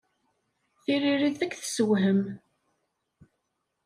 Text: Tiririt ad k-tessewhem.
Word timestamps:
Tiririt 0.83 1.39
ad 1.45 1.49
k-tessewhem. 1.51 2.21